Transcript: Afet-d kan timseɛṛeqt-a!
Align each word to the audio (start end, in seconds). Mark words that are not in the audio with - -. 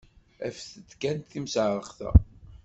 Afet-d 0.47 0.89
kan 1.01 1.17
timseɛṛeqt-a! 1.21 2.09